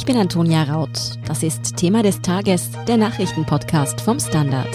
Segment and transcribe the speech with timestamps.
[0.00, 1.18] Ich bin Antonia Raut.
[1.26, 4.74] Das ist Thema des Tages, der Nachrichtenpodcast vom Standard.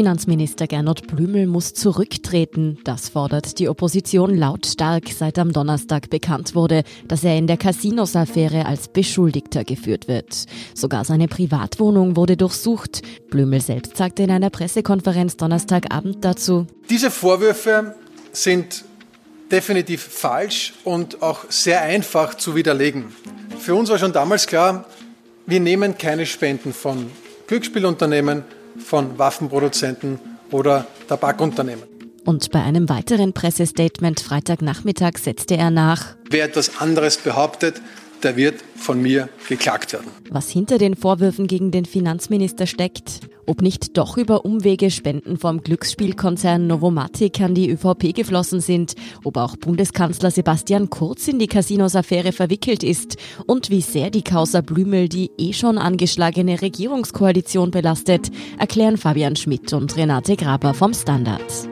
[0.00, 2.78] Finanzminister Gernot Blümel muss zurücktreten.
[2.84, 8.64] Das fordert die Opposition lautstark, seit am Donnerstag bekannt wurde, dass er in der Casinos-Affäre
[8.64, 10.46] als Beschuldigter geführt wird.
[10.72, 13.02] Sogar seine Privatwohnung wurde durchsucht.
[13.28, 16.66] Blümel selbst sagte in einer Pressekonferenz Donnerstagabend dazu.
[16.88, 17.94] Diese Vorwürfe
[18.32, 18.86] sind
[19.52, 23.04] definitiv falsch und auch sehr einfach zu widerlegen.
[23.58, 24.86] Für uns war schon damals klar,
[25.44, 27.10] wir nehmen keine Spenden von
[27.48, 28.44] Glücksspielunternehmen,
[28.80, 30.18] von Waffenproduzenten
[30.50, 31.84] oder Tabakunternehmen.
[32.24, 36.16] Und bei einem weiteren Pressestatement Freitagnachmittag setzte er nach.
[36.28, 37.80] Wer etwas anderes behauptet,
[38.24, 40.10] der wird von mir geklagt werden.
[40.30, 45.62] Was hinter den Vorwürfen gegen den Finanzminister steckt, ob nicht doch über Umwege Spenden vom
[45.62, 48.94] Glücksspielkonzern Novomatic an die ÖVP geflossen sind,
[49.24, 54.60] ob auch Bundeskanzler Sebastian Kurz in die Casinos-Affäre verwickelt ist und wie sehr die Causa
[54.60, 61.69] Blümel die eh schon angeschlagene Regierungskoalition belastet, erklären Fabian Schmidt und Renate Graber vom Standard.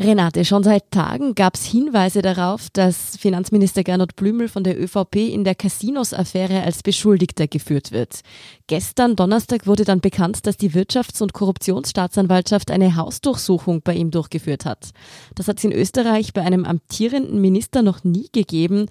[0.00, 5.16] Renate, schon seit Tagen gab es Hinweise darauf, dass Finanzminister Gernot Blümel von der ÖVP
[5.16, 8.20] in der Casinos-Affäre als Beschuldigter geführt wird.
[8.68, 14.66] Gestern, Donnerstag, wurde dann bekannt, dass die Wirtschafts- und Korruptionsstaatsanwaltschaft eine Hausdurchsuchung bei ihm durchgeführt
[14.66, 14.90] hat.
[15.34, 18.86] Das hat es in Österreich bei einem amtierenden Minister noch nie gegeben.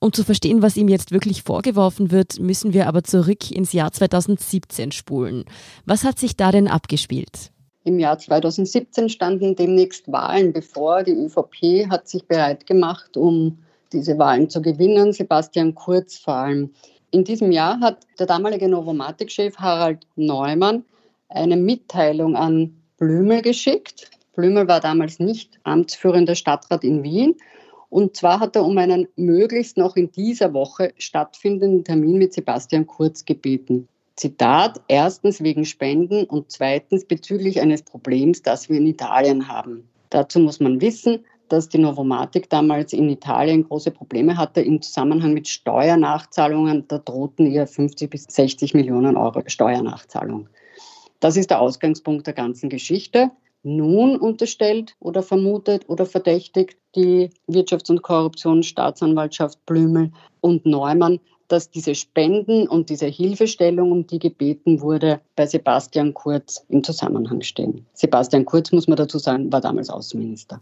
[0.00, 3.92] Um zu verstehen, was ihm jetzt wirklich vorgeworfen wird, müssen wir aber zurück ins Jahr
[3.92, 5.44] 2017 spulen.
[5.86, 7.52] Was hat sich da denn abgespielt?
[7.88, 11.04] Im Jahr 2017 standen demnächst Wahlen bevor.
[11.04, 13.56] Die ÖVP hat sich bereit gemacht, um
[13.94, 16.70] diese Wahlen zu gewinnen, Sebastian Kurz vor allem.
[17.12, 20.84] In diesem Jahr hat der damalige Novomatic-Chef Harald Neumann
[21.30, 24.10] eine Mitteilung an Blümel geschickt.
[24.36, 27.36] Blümel war damals nicht amtsführender Stadtrat in Wien.
[27.88, 32.86] Und zwar hat er um einen möglichst noch in dieser Woche stattfindenden Termin mit Sebastian
[32.86, 33.88] Kurz gebeten.
[34.18, 39.88] Zitat, erstens wegen Spenden und zweitens bezüglich eines Problems, das wir in Italien haben.
[40.10, 45.34] Dazu muss man wissen, dass die Novomatic damals in Italien große Probleme hatte im Zusammenhang
[45.34, 46.86] mit Steuernachzahlungen.
[46.88, 50.48] Da drohten ihr 50 bis 60 Millionen Euro Steuernachzahlung.
[51.20, 53.30] Das ist der Ausgangspunkt der ganzen Geschichte.
[53.62, 61.94] Nun unterstellt oder vermutet oder verdächtigt die Wirtschafts- und Korruptionsstaatsanwaltschaft Blümel und Neumann, dass diese
[61.94, 67.86] Spenden und diese Hilfestellung, um die gebeten wurde, bei Sebastian Kurz im Zusammenhang stehen.
[67.94, 70.60] Sebastian Kurz, muss man dazu sagen, war damals Außenminister.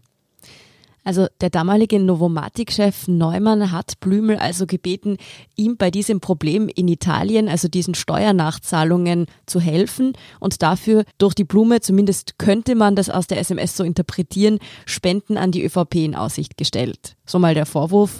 [1.07, 5.15] Also der damalige Novomatic-Chef Neumann hat Blümel also gebeten,
[5.55, 11.45] ihm bei diesem Problem in Italien, also diesen Steuernachzahlungen, zu helfen und dafür durch die
[11.45, 16.13] Blume, zumindest könnte man das aus der SMS so interpretieren, Spenden an die ÖVP in
[16.13, 17.15] Aussicht gestellt.
[17.25, 18.19] So mal der Vorwurf.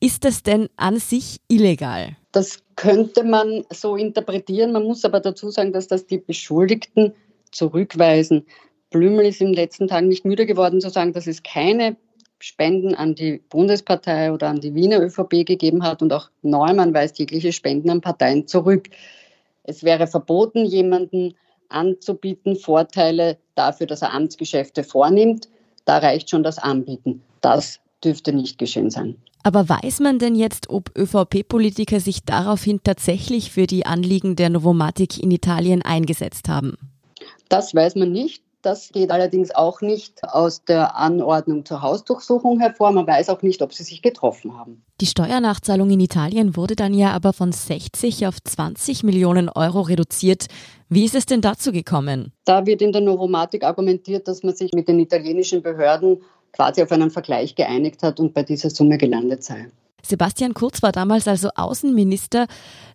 [0.00, 2.16] Ist das denn an sich illegal?
[2.32, 4.72] Das könnte man so interpretieren.
[4.72, 7.12] Man muss aber dazu sagen, dass das die Beschuldigten
[7.52, 8.44] zurückweisen.
[8.90, 11.96] Blümel ist in den letzten Tagen nicht müde geworden zu sagen, dass es keine
[12.44, 17.18] Spenden an die Bundespartei oder an die Wiener ÖVP gegeben hat und auch Neumann weist
[17.18, 18.90] jegliche Spenden an Parteien zurück.
[19.62, 21.36] Es wäre verboten, jemanden
[21.70, 25.48] anzubieten Vorteile dafür, dass er Amtsgeschäfte vornimmt.
[25.86, 27.22] Da reicht schon das Anbieten.
[27.40, 29.16] Das dürfte nicht geschehen sein.
[29.42, 35.18] Aber weiß man denn jetzt, ob ÖVP-Politiker sich daraufhin tatsächlich für die Anliegen der Novomatic
[35.18, 36.76] in Italien eingesetzt haben?
[37.48, 38.42] Das weiß man nicht.
[38.64, 42.92] Das geht allerdings auch nicht aus der Anordnung zur Hausdurchsuchung hervor.
[42.92, 44.82] Man weiß auch nicht, ob sie sich getroffen haben.
[45.02, 50.46] Die Steuernachzahlung in Italien wurde dann ja aber von 60 auf 20 Millionen Euro reduziert.
[50.88, 52.32] Wie ist es denn dazu gekommen?
[52.46, 56.90] Da wird in der Novomatik argumentiert, dass man sich mit den italienischen Behörden quasi auf
[56.90, 59.68] einen Vergleich geeinigt hat und bei dieser Summe gelandet sei.
[60.04, 62.46] Sebastian Kurz war damals also Außenminister.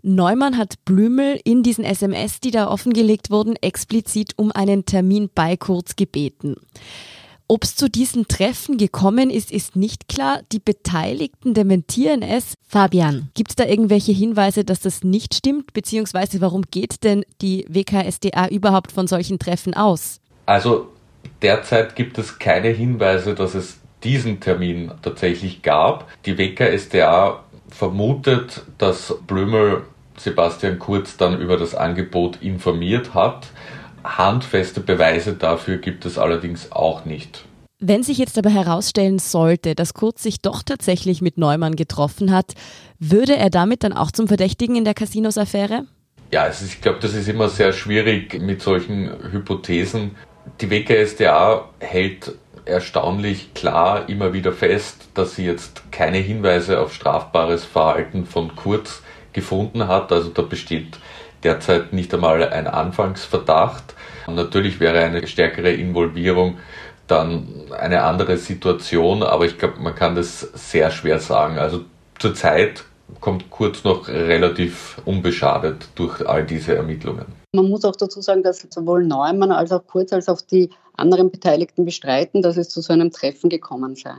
[0.02, 5.58] Neumann hat Blümel in diesen SMS, die da offengelegt wurden, explizit um einen Termin bei
[5.58, 6.56] Kurz gebeten.
[7.52, 10.42] Ob es zu diesen Treffen gekommen ist, ist nicht klar.
[10.52, 12.54] Die Beteiligten dementieren es.
[12.68, 15.74] Fabian, gibt es da irgendwelche Hinweise, dass das nicht stimmt?
[15.74, 20.20] Beziehungsweise warum geht denn die WKSDA überhaupt von solchen Treffen aus?
[20.46, 20.90] Also
[21.42, 26.08] derzeit gibt es keine Hinweise, dass es diesen Termin tatsächlich gab.
[26.26, 29.84] Die WKSDA vermutet, dass Blümel
[30.18, 33.48] Sebastian Kurz dann über das Angebot informiert hat.
[34.04, 37.46] Handfeste Beweise dafür gibt es allerdings auch nicht.
[37.82, 42.54] Wenn sich jetzt aber herausstellen sollte, dass Kurz sich doch tatsächlich mit Neumann getroffen hat,
[43.00, 45.86] würde er damit dann auch zum Verdächtigen in der Casinos-Affäre?
[46.32, 50.12] Ja, also ich glaube, das ist immer sehr schwierig mit solchen Hypothesen
[50.62, 52.34] Die WKSDA hält
[52.70, 59.02] erstaunlich klar immer wieder fest, dass sie jetzt keine Hinweise auf strafbares Verhalten von Kurz
[59.34, 60.12] gefunden hat.
[60.12, 60.98] Also da besteht
[61.44, 63.96] derzeit nicht einmal ein Anfangsverdacht.
[64.28, 66.58] Natürlich wäre eine stärkere Involvierung
[67.08, 71.58] dann eine andere Situation, aber ich glaube, man kann das sehr schwer sagen.
[71.58, 71.82] Also
[72.20, 72.84] zurzeit
[73.20, 77.26] kommt Kurz noch relativ unbeschadet durch all diese Ermittlungen.
[77.54, 80.70] Man muss auch dazu sagen, dass sowohl Neumann als auch Kurz als auch die
[81.00, 84.16] anderen Beteiligten bestreiten, dass es zu so einem Treffen gekommen sei.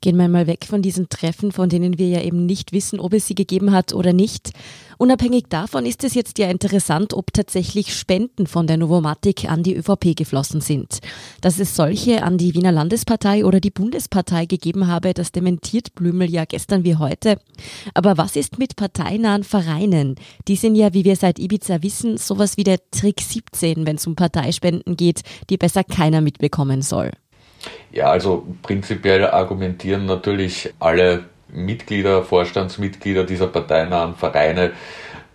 [0.00, 3.12] Gehen wir mal weg von diesen Treffen, von denen wir ja eben nicht wissen, ob
[3.14, 4.52] es sie gegeben hat oder nicht.
[4.98, 9.76] Unabhängig davon ist es jetzt ja interessant, ob tatsächlich Spenden von der Novomatic an die
[9.76, 11.00] ÖVP geflossen sind.
[11.42, 16.30] Dass es solche an die Wiener Landespartei oder die Bundespartei gegeben habe, das dementiert Blümel
[16.30, 17.38] ja gestern wie heute.
[17.92, 20.16] Aber was ist mit parteinahen Vereinen?
[20.48, 24.06] Die sind ja, wie wir seit Ibiza wissen, sowas wie der Trick 17, wenn es
[24.06, 27.10] um Parteispenden geht, die besser keiner mitbekommen soll.
[27.92, 34.72] Ja, also prinzipiell argumentieren natürlich alle Mitglieder, Vorstandsmitglieder dieser parteinahen Vereine,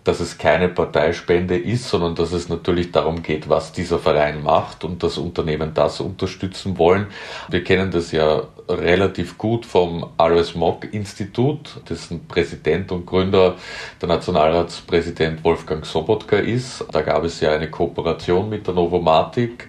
[0.04, 4.84] dass es keine Parteispende ist, sondern dass es natürlich darum geht, was dieser Verein macht
[4.84, 7.08] und das Unternehmen das unterstützen wollen.
[7.50, 13.56] Wir kennen das ja relativ gut vom Alois Mock Institut, dessen Präsident und Gründer
[14.02, 16.84] der Nationalratspräsident Wolfgang Sobotka ist.
[16.92, 19.68] Da gab es ja eine Kooperation mit der Novomatic.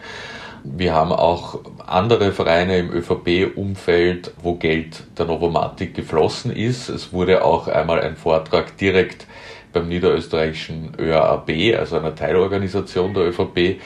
[0.64, 6.88] Wir haben auch andere Vereine im ÖVP-Umfeld, wo Geld der Novomatic geflossen ist.
[6.88, 9.26] Es wurde auch einmal ein Vortrag direkt
[9.72, 13.80] beim niederösterreichischen ÖAB, also einer Teilorganisation der ÖVP,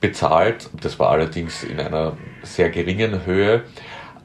[0.00, 0.70] bezahlt.
[0.80, 3.62] Das war allerdings in einer sehr geringen Höhe.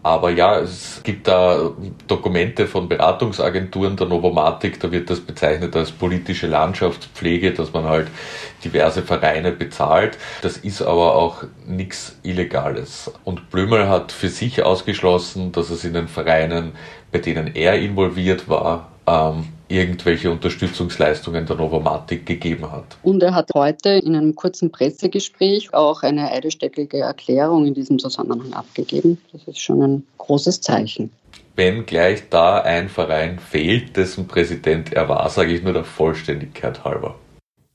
[0.02, 1.72] Aber ja, es gibt da
[2.08, 8.08] Dokumente von Beratungsagenturen der Novomatik, da wird das bezeichnet als politische Landschaftspflege, dass man halt
[8.64, 10.18] diverse Vereine bezahlt.
[10.42, 13.12] Das ist aber auch nichts Illegales.
[13.26, 16.72] Und Blümel hat für sich ausgeschlossen, dass es in den Vereinen,
[17.12, 22.98] bei denen er involviert war, ähm, irgendwelche Unterstützungsleistungen der Novomatic gegeben hat.
[23.04, 28.52] Und er hat heute in einem kurzen Pressegespräch auch eine eidesstättliche Erklärung in diesem Zusammenhang
[28.54, 29.20] abgegeben.
[29.32, 31.12] Das ist schon ein großes Zeichen.
[31.56, 36.84] Wenn gleich da ein Verein fehlt, dessen Präsident er war, sage ich nur der Vollständigkeit
[36.84, 37.16] halber.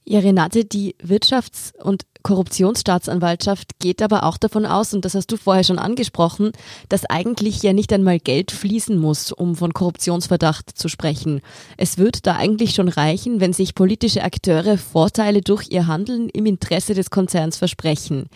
[0.06, 5.38] Ja, Renate, die Wirtschafts- und Korruptionsstaatsanwaltschaft geht aber auch davon aus, und das hast du
[5.38, 6.52] vorher schon angesprochen,
[6.90, 11.40] dass eigentlich ja nicht einmal Geld fließen muss, um von Korruptionsverdacht zu sprechen.
[11.78, 16.44] Es wird da eigentlich schon reichen, wenn sich politische Akteure Vorteile durch ihr Handeln im
[16.44, 18.26] Interesse des Konzerns versprechen.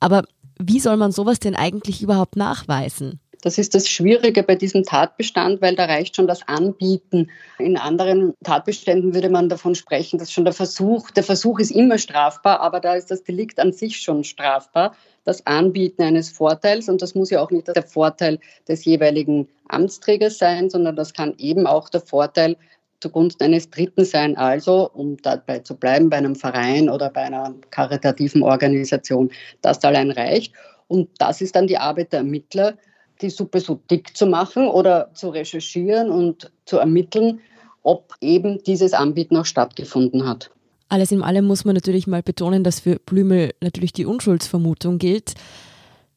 [0.00, 0.24] Aber
[0.58, 3.20] wie soll man sowas denn eigentlich überhaupt nachweisen?
[3.42, 7.28] Das ist das Schwierige bei diesem Tatbestand, weil da reicht schon das Anbieten.
[7.58, 11.98] In anderen Tatbeständen würde man davon sprechen, dass schon der Versuch, der Versuch ist immer
[11.98, 14.94] strafbar, aber da ist das Delikt an sich schon strafbar.
[15.24, 20.38] Das Anbieten eines Vorteils, und das muss ja auch nicht der Vorteil des jeweiligen Amtsträgers
[20.38, 22.56] sein, sondern das kann eben auch der Vorteil
[23.00, 24.36] zugunsten eines Dritten sein.
[24.36, 29.32] Also, um dabei zu bleiben, bei einem Verein oder bei einer karitativen Organisation.
[29.62, 30.54] Das allein reicht.
[30.86, 32.74] Und das ist dann die Arbeit der Ermittler,
[33.22, 37.40] die Suppe so dick zu machen oder zu recherchieren und zu ermitteln,
[37.82, 40.50] ob eben dieses Anbieten auch stattgefunden hat.
[40.88, 45.34] Alles in allem muss man natürlich mal betonen, dass für Blümel natürlich die Unschuldsvermutung gilt.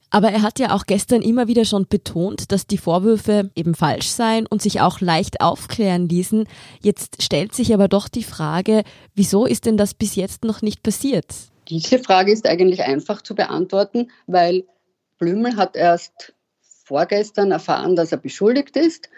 [0.09, 4.07] Aber er hat ja auch gestern immer wieder schon betont, dass die Vorwürfe eben falsch
[4.07, 6.45] seien und sich auch leicht aufklären ließen.
[6.81, 10.83] Jetzt stellt sich aber doch die Frage, wieso ist denn das bis jetzt noch nicht
[10.83, 11.25] passiert?
[11.69, 14.65] Diese Frage ist eigentlich einfach zu beantworten, weil
[15.17, 16.34] Blümel hat erst
[16.85, 19.09] vorgestern erfahren, dass er beschuldigt ist.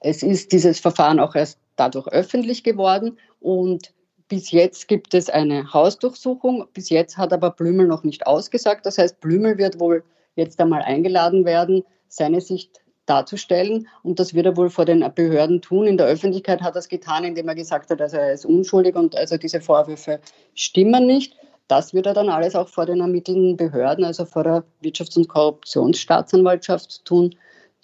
[0.00, 3.92] Es ist dieses Verfahren auch erst dadurch öffentlich geworden und
[4.28, 6.66] bis jetzt gibt es eine Hausdurchsuchung.
[6.72, 8.84] Bis jetzt hat aber Blümel noch nicht ausgesagt.
[8.84, 10.02] Das heißt, Blümel wird wohl
[10.34, 13.86] jetzt einmal eingeladen werden, seine Sicht darzustellen.
[14.02, 15.86] Und das wird er wohl vor den Behörden tun.
[15.86, 18.96] In der Öffentlichkeit hat er es getan, indem er gesagt hat, also er ist unschuldig
[18.96, 20.18] und also diese Vorwürfe
[20.54, 21.36] stimmen nicht.
[21.68, 25.28] Das wird er dann alles auch vor den ermittelnden Behörden, also vor der Wirtschafts- und
[25.28, 27.34] Korruptionsstaatsanwaltschaft tun,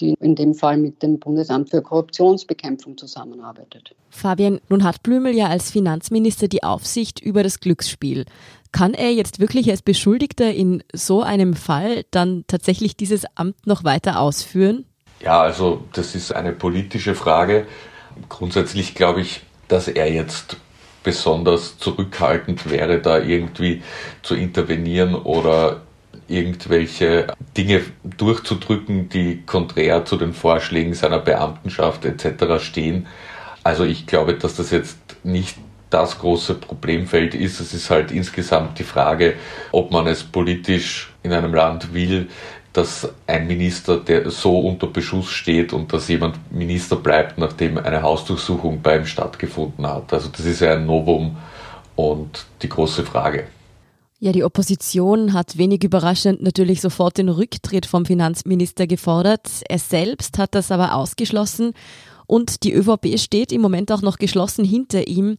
[0.01, 3.95] die in dem Fall mit dem Bundesamt für Korruptionsbekämpfung zusammenarbeitet.
[4.11, 8.25] Fabian, nun hat Blümel ja als Finanzminister die Aufsicht über das Glücksspiel.
[8.73, 13.85] Kann er jetzt wirklich als Beschuldigter in so einem Fall dann tatsächlich dieses Amt noch
[13.85, 14.87] weiter ausführen?
[15.21, 17.67] Ja, also das ist eine politische Frage.
[18.29, 20.57] Grundsätzlich glaube ich, dass er jetzt
[21.02, 23.82] besonders zurückhaltend wäre, da irgendwie
[24.23, 25.82] zu intervenieren oder
[26.28, 32.62] irgendwelche Dinge durchzudrücken, die konträr zu den Vorschlägen seiner Beamtenschaft etc.
[32.64, 33.06] stehen.
[33.64, 35.56] Also ich glaube, dass das jetzt nicht
[35.90, 37.61] das große Problemfeld ist.
[37.61, 39.35] Es ist halt insgesamt die Frage,
[39.73, 42.28] ob man es politisch in einem Land will,
[42.73, 48.02] dass ein Minister, der so unter Beschuss steht und dass jemand Minister bleibt, nachdem eine
[48.02, 50.12] Hausdurchsuchung bei ihm stattgefunden hat.
[50.12, 51.37] Also das ist ja ein Novum
[51.97, 53.47] und die große Frage.
[54.21, 59.50] Ja, die Opposition hat wenig überraschend natürlich sofort den Rücktritt vom Finanzminister gefordert.
[59.69, 61.75] Er selbst hat das aber ausgeschlossen
[62.26, 65.38] und die ÖVP steht im Moment auch noch geschlossen hinter ihm.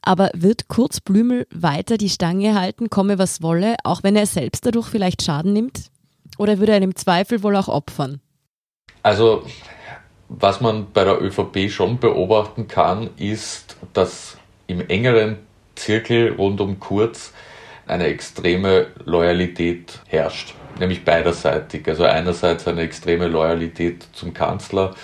[0.00, 4.64] Aber wird Kurz Blümel weiter die Stange halten, komme was wolle, auch wenn er selbst
[4.64, 5.90] dadurch vielleicht Schaden nimmt?
[6.40, 8.18] Oder würde er im Zweifel wohl auch opfern?
[9.02, 9.44] Also,
[10.30, 15.36] was man bei der ÖVP schon beobachten kann, ist, dass im engeren
[15.74, 17.34] Zirkel rund um Kurz
[17.86, 21.86] eine extreme Loyalität herrscht, nämlich beiderseitig.
[21.86, 24.94] Also einerseits eine extreme Loyalität zum Kanzler,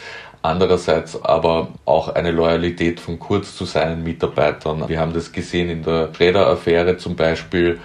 [0.40, 4.88] andererseits aber auch eine Loyalität von Kurz zu seinen Mitarbeitern.
[4.88, 7.78] Wir haben das gesehen in der Schredder-Affäre zum Beispiel.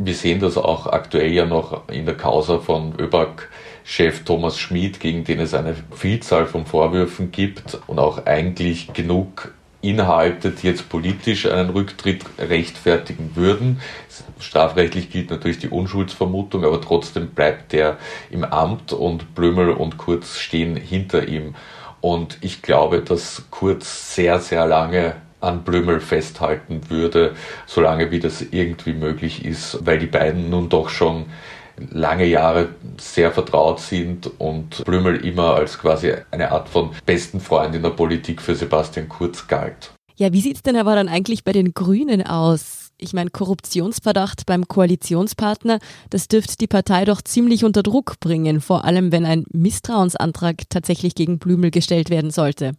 [0.00, 3.48] Wir sehen das auch aktuell ja noch in der Causa von ÖBAG.
[3.82, 9.54] Chef Thomas Schmid, gegen den es eine Vielzahl von Vorwürfen gibt und auch eigentlich genug
[9.80, 13.80] Inhalte, die jetzt politisch einen Rücktritt rechtfertigen würden.
[14.38, 17.96] Strafrechtlich gilt natürlich die Unschuldsvermutung, aber trotzdem bleibt der
[18.30, 21.54] im Amt und Blömel und Kurz stehen hinter ihm.
[22.00, 27.34] Und ich glaube, dass Kurz sehr, sehr lange an Blümel festhalten würde,
[27.66, 31.26] solange wie das irgendwie möglich ist, weil die beiden nun doch schon
[31.90, 37.74] lange Jahre sehr vertraut sind und Blümel immer als quasi eine Art von besten Freund
[37.74, 39.92] in der Politik für Sebastian Kurz galt.
[40.16, 42.90] Ja, wie sieht es denn aber dann eigentlich bei den Grünen aus?
[43.00, 45.78] Ich meine, Korruptionsverdacht beim Koalitionspartner,
[46.10, 51.14] das dürfte die Partei doch ziemlich unter Druck bringen, vor allem wenn ein Misstrauensantrag tatsächlich
[51.14, 52.72] gegen Blümel gestellt werden sollte.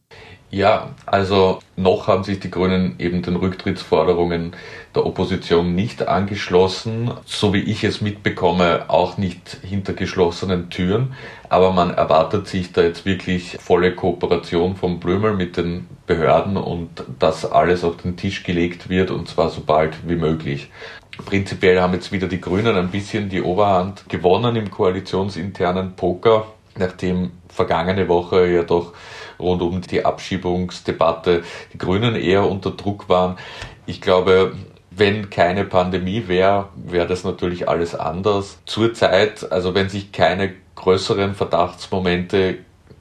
[0.52, 4.54] Ja, also noch haben sich die Grünen eben den Rücktrittsforderungen
[4.96, 11.14] der Opposition nicht angeschlossen, so wie ich es mitbekomme, auch nicht hinter geschlossenen Türen.
[11.50, 16.90] Aber man erwartet sich da jetzt wirklich volle Kooperation von Blümel mit den Behörden und
[17.20, 20.72] dass alles auf den Tisch gelegt wird und zwar so bald wie möglich.
[21.26, 27.32] Prinzipiell haben jetzt wieder die Grünen ein bisschen die Oberhand gewonnen im koalitionsinternen Poker, nachdem
[27.50, 28.94] vergangene Woche ja doch
[29.40, 31.44] rund um die Abschiebungsdebatte
[31.74, 33.38] die Grünen eher unter Druck waren.
[33.86, 34.56] Ich glaube,
[34.92, 38.60] wenn keine Pandemie wäre, wäre das natürlich alles anders.
[38.66, 42.60] Zurzeit, also wenn sich keine größeren Verdachtsmomente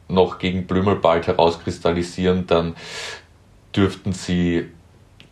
[0.08, 2.74] noch gegen Blümel bald herauskristallisieren, dann
[3.74, 4.68] dürften sie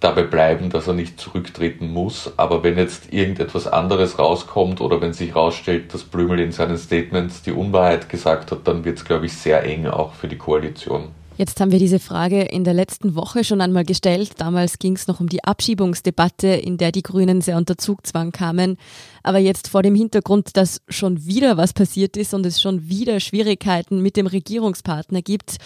[0.07, 2.33] dabei bleiben, dass er nicht zurücktreten muss.
[2.37, 7.43] Aber wenn jetzt irgendetwas anderes rauskommt oder wenn sich herausstellt, dass Blümel in seinen Statements
[7.43, 11.09] die Unwahrheit gesagt hat, dann wird es, glaube ich, sehr eng auch für die Koalition.
[11.39, 14.33] Jetzt haben wir diese Frage in der letzten Woche schon einmal gestellt.
[14.39, 18.79] Damals ging es noch um die Abschiebungsdebatte, in der die Grünen sehr unter Zugzwang kamen.
[19.23, 23.21] Aber jetzt vor dem Hintergrund, dass schon wieder was passiert ist und es schon wieder
[23.21, 25.57] Schwierigkeiten mit dem Regierungspartner gibt,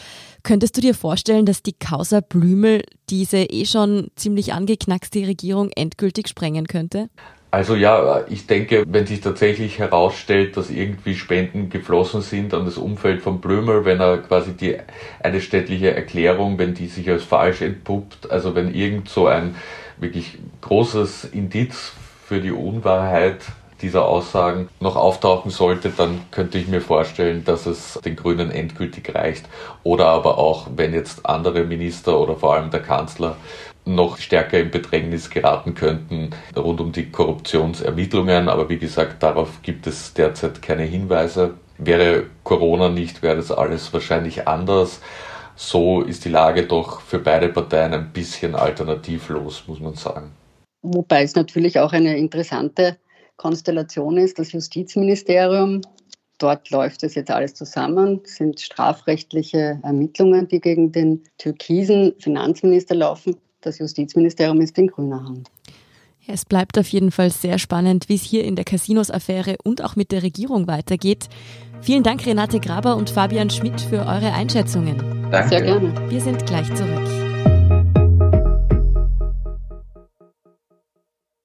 [0.42, 6.26] könntest du dir vorstellen, dass die Causa Blümel diese eh schon ziemlich angeknackste Regierung endgültig
[6.26, 7.10] sprengen könnte?
[7.52, 12.78] Also ja, ich denke, wenn sich tatsächlich herausstellt, dass irgendwie Spenden geflossen sind an das
[12.78, 14.76] Umfeld von Blömer, wenn er quasi die
[15.20, 19.56] eine städtliche Erklärung, wenn die sich als falsch entpuppt, also wenn irgend so ein
[19.98, 21.92] wirklich großes Indiz
[22.24, 23.40] für die Unwahrheit
[23.82, 29.12] dieser Aussagen noch auftauchen sollte, dann könnte ich mir vorstellen, dass es den Grünen endgültig
[29.14, 29.46] reicht.
[29.82, 33.36] Oder aber auch, wenn jetzt andere Minister oder vor allem der Kanzler
[33.84, 38.48] noch stärker in Bedrängnis geraten könnten rund um die Korruptionsermittlungen.
[38.48, 41.54] Aber wie gesagt, darauf gibt es derzeit keine Hinweise.
[41.78, 45.00] Wäre Corona nicht, wäre das alles wahrscheinlich anders.
[45.56, 50.30] So ist die Lage doch für beide Parteien ein bisschen alternativlos, muss man sagen.
[50.82, 52.96] Wobei es natürlich auch eine interessante
[53.36, 55.82] Konstellation ist, das Justizministerium.
[56.38, 62.94] Dort läuft es jetzt alles zusammen, es sind strafrechtliche Ermittlungen, die gegen den türkisen Finanzminister
[62.94, 65.50] laufen das Justizministerium ist in grüner Hand.
[66.26, 69.96] Es bleibt auf jeden Fall sehr spannend, wie es hier in der Casinos-Affäre und auch
[69.96, 71.28] mit der Regierung weitergeht.
[71.80, 74.98] Vielen Dank, Renate Graber und Fabian Schmidt, für eure Einschätzungen.
[75.30, 75.48] Danke.
[75.48, 76.10] Sehr gerne.
[76.10, 77.08] Wir sind gleich zurück.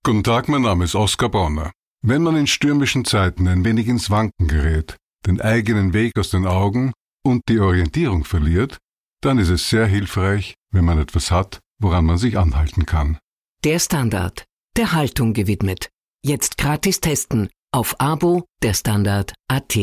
[0.03, 1.71] Guten Tag, mein Name ist Oskar Bonner.
[2.03, 6.45] Wenn man in stürmischen Zeiten ein wenig ins Wanken gerät, den eigenen Weg aus den
[6.45, 6.93] Augen
[7.23, 8.77] und die Orientierung verliert,
[9.21, 13.17] dann ist es sehr hilfreich, wenn man etwas hat, woran man sich anhalten kann.
[13.63, 14.45] Der Standard,
[14.77, 15.89] der Haltung gewidmet.
[16.23, 19.77] Jetzt gratis testen auf Abo der Standard.at.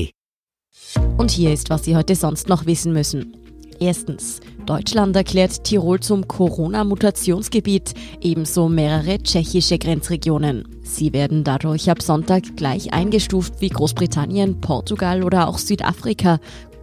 [1.18, 3.36] Und hier ist, was Sie heute sonst noch wissen müssen.
[3.80, 4.40] Erstens.
[4.64, 10.68] Deutschland erklärt Tirol zum Corona-Mutationsgebiet, ebenso mehrere tschechische Grenzregionen.
[10.84, 16.38] Sie werden dadurch ab Sonntag gleich eingestuft wie Großbritannien, Portugal oder auch Südafrika.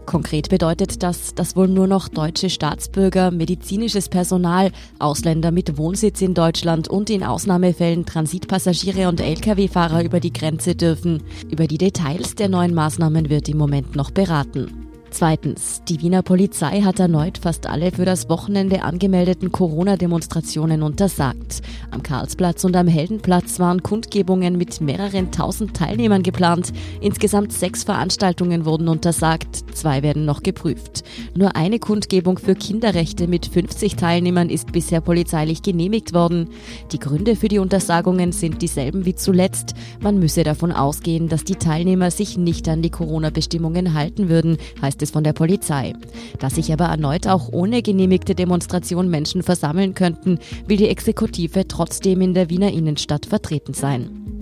[0.10, 6.34] Konkret bedeutet das, dass wohl nur noch deutsche Staatsbürger, medizinisches Personal, Ausländer mit Wohnsitz in
[6.34, 11.22] Deutschland und in Ausnahmefällen Transitpassagiere und Lkw-Fahrer über die Grenze dürfen.
[11.52, 14.89] Über die Details der neuen Maßnahmen wird im Moment noch beraten.
[15.12, 15.82] Zweitens.
[15.88, 21.62] Die Wiener Polizei hat erneut fast alle für das Wochenende angemeldeten Corona-Demonstrationen untersagt.
[21.90, 26.72] Am Karlsplatz und am Heldenplatz waren Kundgebungen mit mehreren tausend Teilnehmern geplant.
[27.02, 31.04] Insgesamt sechs Veranstaltungen wurden untersagt, zwei werden noch geprüft.
[31.36, 36.50] Nur eine Kundgebung für Kinderrechte mit 50 Teilnehmern ist bisher polizeilich genehmigt worden.
[36.92, 39.74] Die Gründe für die Untersagungen sind dieselben wie zuletzt.
[40.02, 44.99] Man müsse davon ausgehen, dass die Teilnehmer sich nicht an die Corona-Bestimmungen halten würden, heißt
[45.00, 45.94] heißt es von der Polizei.
[46.40, 52.22] Dass sich aber erneut auch ohne genehmigte Demonstration Menschen versammeln könnten, will die Exekutive trotzdem
[52.22, 54.39] in der Wiener Innenstadt vertreten sein.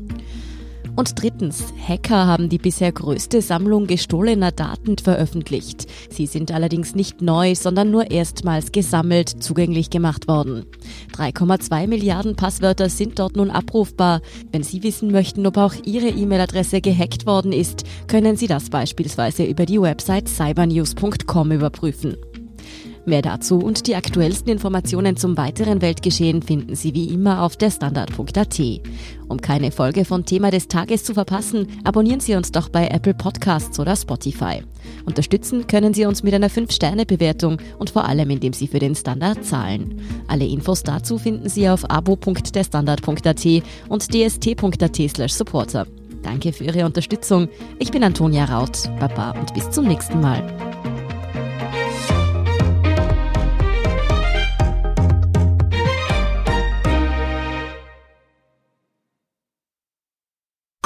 [0.98, 5.86] Und drittens, Hacker haben die bisher größte Sammlung gestohlener Daten veröffentlicht.
[6.10, 10.66] Sie sind allerdings nicht neu, sondern nur erstmals gesammelt zugänglich gemacht worden.
[11.16, 14.22] 3,2 Milliarden Passwörter sind dort nun abrufbar.
[14.52, 19.44] Wenn Sie wissen möchten, ob auch Ihre E-Mail-Adresse gehackt worden ist, können Sie das beispielsweise
[19.44, 22.18] über die Website cybernews.com überprüfen.
[23.08, 27.72] Mehr dazu und die aktuellsten Informationen zum weiteren Weltgeschehen finden Sie wie immer auf der
[27.72, 28.62] Standard.at.
[29.30, 33.14] Um keine Folge von Thema des Tages zu verpassen, abonnieren Sie uns doch bei Apple
[33.14, 34.62] Podcasts oder Spotify.
[35.06, 39.46] Unterstützen können Sie uns mit einer 5-Sterne-Bewertung und vor allem, indem Sie für den Standard
[39.46, 40.02] zahlen.
[40.28, 43.46] Alle Infos dazu finden Sie auf abo.derstandard.at
[43.88, 45.88] und dst.at supporter.
[46.24, 47.48] Danke für Ihre Unterstützung.
[47.80, 48.90] Ich bin Antonia Raut.
[49.00, 50.67] Baba und bis zum nächsten Mal.